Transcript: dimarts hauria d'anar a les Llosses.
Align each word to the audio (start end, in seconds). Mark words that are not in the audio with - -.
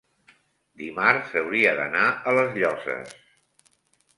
dimarts 0.81 1.35
hauria 1.41 1.75
d'anar 1.81 2.07
a 2.09 2.33
les 2.39 2.59
Llosses. 2.63 3.13